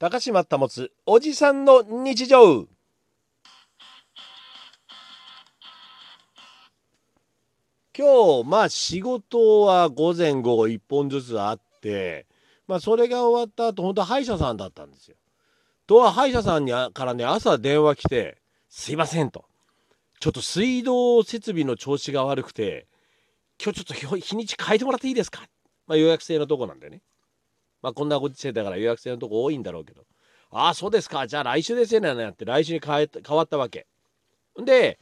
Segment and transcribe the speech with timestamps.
[0.00, 2.68] 高島保つおじさんの日常
[7.96, 12.26] 今日まあ仕事は午前午後1本ずつあって
[12.68, 15.16] まあそれが終わった後本当は歯医者さんだったんですよ。
[15.88, 18.38] とは歯医者さんにからね朝電話来て
[18.70, 19.46] 「すいません」と
[20.20, 22.86] 「ちょっと水道設備の調子が悪くて
[23.60, 25.42] 今日ちょっと日にち変えてもらっていいですか?」
[25.88, 27.02] まあ予約制のとこなんでね
[27.82, 30.04] まあこんなご時世だから予約制のとこ多いんだろうけど
[30.50, 33.86] 「ああそうですかじゃあ来週ですよね」なんて来週に変え変わったわけ。
[34.56, 34.98] で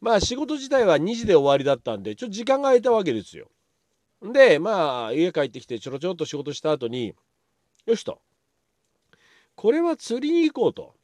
[0.00, 3.50] まあ仕事自体は2時で終わりだったんでちょっと時間が空いたわけですよ。
[4.22, 7.14] でまあ家帰ってきてちょろちょろっと仕事した後に
[7.86, 8.20] よしと
[9.56, 10.94] これは釣りに行こうと。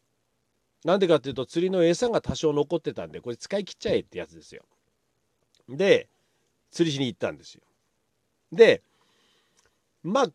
[0.85, 4.65] なんでかっていうと釣りの餌が多少残ってたんでこれ使い切っちゃえってやつですよ。
[5.69, 6.09] で
[6.71, 7.63] 釣りしに行ったんですよ。
[8.53, 8.83] で
[10.05, 10.33] まあ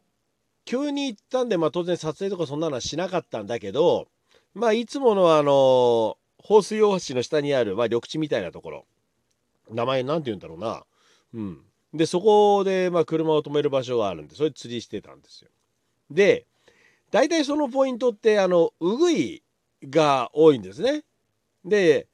[0.71, 4.07] 急に行ったんで、まあ、当然撮影とかそんなのはしなかったんだけど
[4.53, 8.86] まあいつものあの放水大橋の下にある、まあ、緑地みたいなところ。
[9.69, 10.83] 名前なんて言うんだろうな。
[11.33, 11.59] うん。
[11.94, 15.49] でそこで、まあ、車を止める場所があるんでそれ釣りしてたんですよ。
[16.09, 16.45] で
[17.11, 19.44] 大体そのポイントってあのウグイ
[19.83, 21.03] が多いんですね。
[21.66, 22.08] で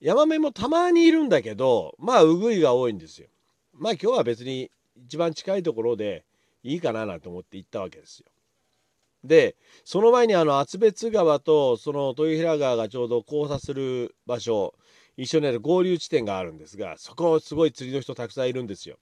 [0.00, 3.28] ヤマメもたまにいるんだけどまあウグイが多いんですよ。
[3.74, 4.70] まあ今日は別に
[5.06, 6.24] 一番近いところで
[6.64, 8.26] いいかななんて思って行ったわけですよ
[9.22, 14.74] でその前にあの厚別川とその豊平川がちょうど交差する場所
[15.16, 18.96] 一緒にある合流地点があるんですがそこすごい釣りの人たくさんいるんですよ。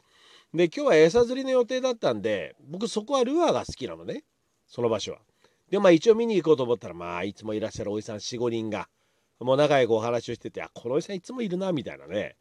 [0.55, 4.23] で今日は餌釣りの予定だったんで僕そこはルアーが好きなのね
[4.67, 5.19] その場所は。
[5.71, 8.89] でまあ一応見に行こうと思ったらまあいつもいらっしゃるおじさん45人が
[9.41, 12.37] もう仲良くお話をしててあこのおじさんいつもいるなみたいなね。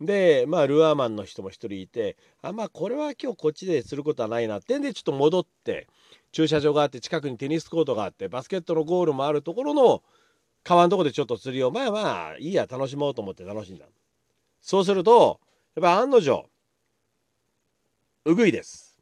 [0.00, 5.88] でまあルアーマンの人も1人いてあまあこれは今日こっちですることはないなってんでちょっと戻って
[6.32, 10.02] 駐車場があって近くにテニスコートがあってバスケットのゴールもあるところの
[10.64, 13.86] 川のとこでちょっと釣りをまあまあいいや楽しもうと思って楽しんだ
[14.60, 15.40] そうすると
[15.76, 16.46] やっぱ案の定
[18.24, 18.98] うぐいです。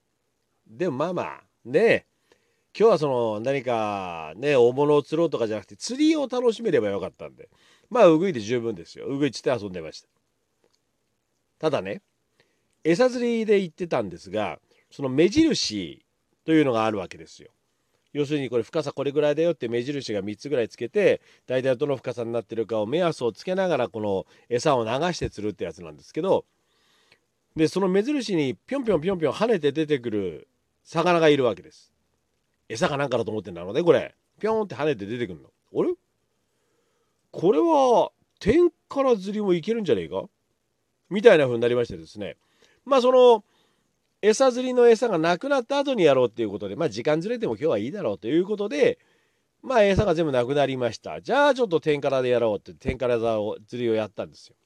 [0.67, 2.07] でもまあまあね
[2.79, 7.49] 今日はその何かね大物を釣ろうとかじゃなくて釣りを楽しめればよかったんで
[7.89, 9.07] まあうぐいで十分ですよ。
[9.07, 10.14] うぐいっつって遊んでました。
[11.59, 12.03] ただね
[12.83, 14.59] 餌釣りで行ってたんですが
[14.91, 16.05] その目印
[16.45, 17.51] というのがあるわけですよ。
[18.13, 26.45] 要するにこれ深さこれぐらいだよって目印が3つぐらいつけて大体どの深さになってるかを目安をつけながらこの餌を流して釣るってやつなんですけど
[27.57, 30.49] でその目印にぴょんぴょんぴょんぴょん跳ねて出てくる
[30.85, 31.93] 魚がいるわけです。
[32.69, 34.15] 餌かなんかだと思ってんだろうねこれ。
[34.39, 35.49] ぴょんって跳ねて出てくるの。
[35.49, 35.95] あれ？
[37.33, 40.25] これは天から釣りもいけるんじゃねえか？
[41.11, 42.37] みたいな風になりましてですね。
[42.85, 43.45] まあその
[44.23, 48.99] 餌釣りの餌がなくなった後にやろうっていうことでまあ時間ずれても今日はいいだろうということで
[49.63, 51.21] まあ餌が全部なくなりました。
[51.21, 53.19] じゃあちょっと天からでやろうって天から
[53.67, 54.57] 釣りをやったんですよ。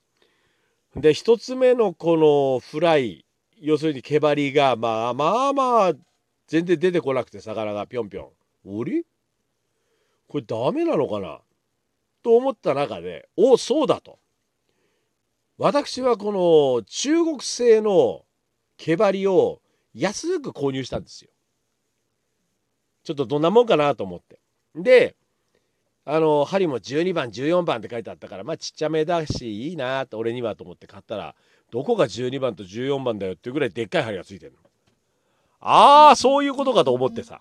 [0.97, 3.25] で1つ目のこのフライ
[3.60, 5.93] 要するに毛針がまあまあまあ
[6.47, 8.32] 全然出てこなくて魚がぴょんぴょ
[8.66, 8.81] ん。
[8.81, 9.03] あれ
[10.28, 11.41] これダメなのかな？
[12.22, 14.19] と思った中でおそうだと。
[15.58, 18.24] 私はこの中国製の
[18.76, 19.60] 毛針を
[19.92, 21.30] 安く購入したんですよ。
[23.02, 24.38] ちょっとどんなもんかなと思って。
[24.76, 25.16] で
[26.04, 31.34] あの針も12番14番って書いてあったからまあちっちゃめだしいいなと俺にはと思って買ったら
[31.70, 34.58] どこが12番と14番だよっていうぐらいでっかい針がついてるの。
[35.60, 37.40] ああそういうことかと思ってさ。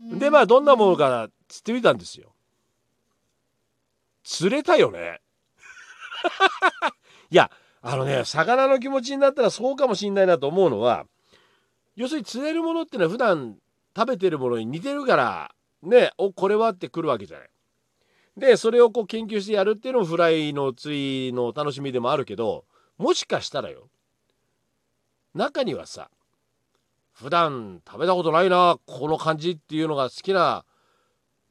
[0.00, 2.34] でまあどんなものかな釣ってみたんですよ。
[4.22, 5.20] 釣れたよね。
[7.30, 7.50] いや
[7.80, 11.06] あのね魚の気持ちになったらそうかもしんないなと思うのは
[11.96, 13.56] 要するに釣れるものってのは普段
[13.96, 15.50] 食べてるものに似てるから
[15.82, 17.48] ねおこれはってくるわけじゃない。
[18.36, 22.64] でそれをこう研究してやるっていうのもフライの釣りの楽しみでもあるけど
[22.96, 23.88] もしかしたらよ
[25.34, 26.08] 中にはさ
[27.14, 30.64] 普段食べたことないなこの感じっていうのが好きな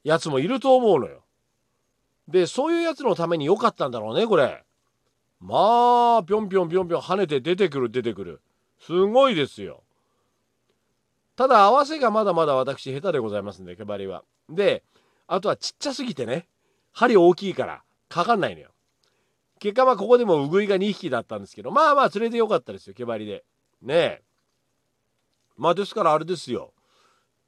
[0.02, 1.24] やつもいると思うのよ。
[2.26, 4.64] でそういうやつのために良かったんだろうねこれ。
[5.40, 8.40] まあぴょんぴょんぴょんぴょん跳ねて出てくる出てくる。
[8.80, 9.82] すごいですよ。
[11.36, 14.24] ただ合わせがまだまだ私下手でございますんで毛針は。
[14.48, 14.82] で
[15.26, 16.46] あとはちっちゃすぎてね
[16.92, 18.70] 針大きいからかかんないのよ。
[19.60, 23.44] 結果はここでもウグイが2匹だったんですけどまあまあ連れてよかったですよ毛針で。
[23.82, 24.22] ねえ。
[25.56, 26.72] まあですからあれですよ。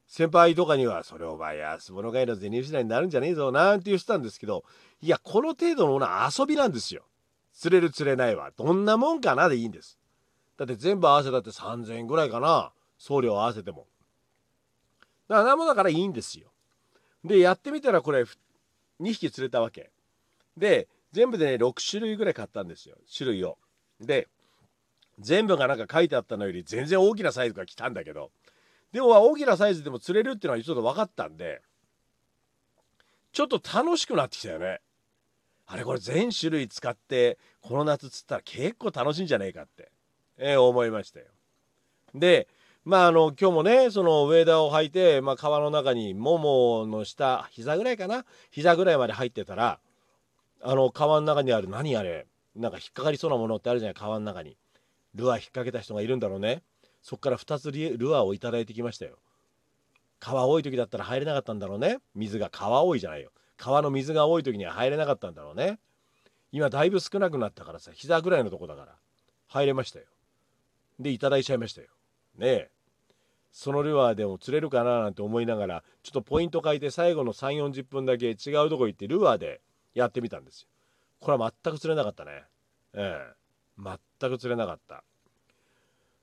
[0.07, 4.65] 先輩とかには「それお前安物買いの銭失いになるんじゃねえぞ」なんて言ってたんですけど
[5.01, 7.03] いやこの程度のものは遊びなんですよ。
[7.61, 9.99] 釣れる釣れないはどんなもんかなでいいんです。
[10.57, 12.71] だって全部合わせたって3000円ぐらいかな。
[12.97, 13.85] 送料合わせても。
[15.27, 16.51] だからなもだからいいんですよ。
[17.23, 19.91] でやってみたらこれ2匹釣れたわけ。
[20.57, 22.97] で全部でね6種類ぐらい買ったんですよ。
[23.15, 23.59] 種類を。
[23.99, 24.27] で
[25.19, 28.31] 全部がなんか書いてあったのより全然大きなサイズが来たんだけど。
[28.91, 31.61] でも大きなサイズでも釣れるっていうのはちょっと分かったんで
[33.33, 34.81] ちょっと楽しくなってきたよね。
[35.73, 39.89] あれこれ全種類使ってこの夏釣ったら結構楽しいんじゃねえかって、
[40.37, 41.27] えー、思いましたよ。
[42.13, 42.49] で
[42.83, 48.25] まああの今日もねそのウェーダーを履いて、まあ、川の中にももの下膝ぐらいかな？
[48.49, 49.79] 膝ぐらいまで入ってたら
[50.61, 52.27] あの川の中にある何あれ？
[52.53, 53.93] なんか引っかかりそうなものってあるじゃない？
[53.95, 54.57] 川の中に。
[55.15, 56.63] ルアー引っ掛けた人がいるんだろうね。
[57.01, 59.17] そっから2つルアーを頂いてきましたよ。
[60.19, 61.99] 川多い時だったら入れなかったんだろうね。
[62.13, 63.31] 水が川多いじゃないよ。
[63.61, 65.77] 川の水が多い時には入れなかったんだろうね。
[66.51, 68.95] 今だいぶ少なくなったからさ膝ぐらいのとこだから
[69.47, 70.05] 入れましたよ。
[70.99, 71.89] でいただいちゃいましたよ。
[72.39, 72.69] ねえ。
[73.51, 78.35] そのルアーでも釣れるかななんて思いながらちょっとポイント書いて最後の3 4 0分だけ違う
[78.71, 79.61] とこ行ってルアーで
[79.93, 80.67] やってみたんですよ。
[81.19, 82.43] これは全く釣れなかったね。
[82.95, 83.15] え
[83.79, 83.87] え。
[84.19, 85.03] 全く釣れなかった。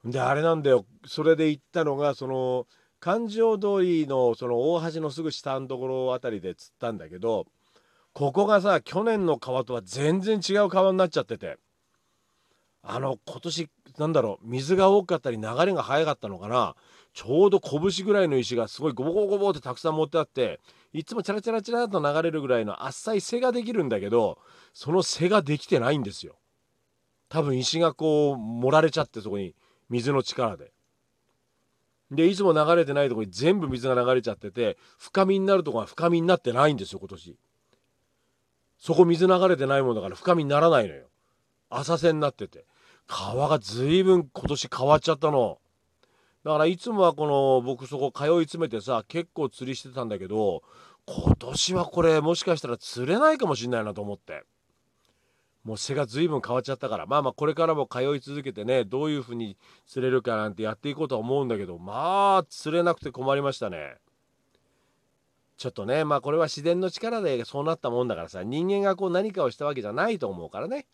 [0.04, 0.86] であれなんだよ。
[1.06, 2.66] それで行ったのがその
[3.00, 7.46] 環状通りのその大橋のすぐ下のところあたりで釣ったんだけど
[8.12, 11.58] ここがさ去年の川とは全然違う川になっちゃってて
[12.82, 13.68] あの今年
[13.98, 16.74] なんだろう水が多かったり流れが速かったのかな
[17.12, 20.60] ちょうど拳ぐらいの石がすごいゴボゴボゴボってたくさん持ってあって
[20.92, 24.38] いつもチャラチャラチャラと流れるぐらいの浅い背ができるんだけど
[24.72, 26.36] その背ができてないんですよ。
[27.28, 29.54] 多分石がこう盛られちゃってそこに
[29.90, 30.72] 水の力で。
[32.10, 37.36] でいつも流れてないとこに全部水が流れちゃってて深みになるとこが深みになってないんですよ今年。
[38.78, 41.06] そこ水流れてないもんだから深みにならないのよ。
[41.68, 42.64] 浅瀬になってて。
[43.06, 45.58] 川が随分今年変わっちゃったの。
[46.44, 50.62] だからいつもはこの僕そこ通い詰めてさ結構釣りしてたんだけど
[51.04, 54.44] 今年はこれもしかしたら釣れないかもしんないなと思って。
[55.68, 57.04] もう背が随分変わっちゃったから。
[57.04, 61.78] まあまあこれからも通い続けてねどういう風に釣れるかなんてやっていこうとは思うんだけど。
[61.78, 63.96] まあ釣れなくて困りましたね。
[65.58, 70.86] ちょっとねまあこれは自然の力でそうなったもんだからさ人間がこう何かをしたわけじゃないと思うからね。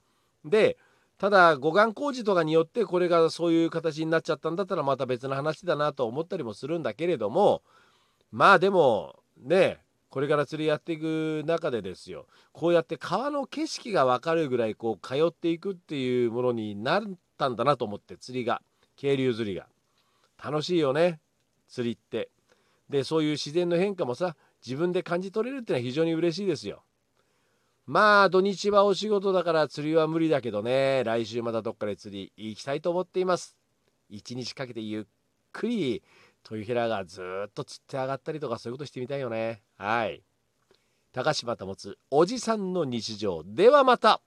[0.44, 0.76] で
[1.18, 7.62] ただ護岸工事とかによってこれがそういう形になっちゃったんだったらまた別の話だなと思ったりもするんだけれども。
[8.32, 9.83] まあでもね
[10.14, 17.02] これから釣りやっていく中でですよこうやって川の景色が分かるぐらいこう通っていくっていうものになっ
[17.36, 18.62] たんだなと思って釣りが
[18.94, 19.66] 渓流釣りが。
[20.40, 21.18] 楽しいよね
[21.66, 22.30] 釣りって。
[22.88, 26.84] でそういう自然の変化もさ自分で感じ取れるっていうのは非常に嬉しいですよ。
[27.84, 33.56] まあ土日はお仕事だから釣りは無理だけどね来週またどっかで釣り行きたいと思っています。
[34.08, 35.04] 一日かけてゆっ
[35.50, 36.04] くり
[36.50, 39.62] 豊平がずっと釣って上がったりとかそういうことしてみたいよね。
[39.76, 40.22] はい。
[41.12, 43.42] 高島保つおじさんの日常。
[43.44, 44.20] ではまた。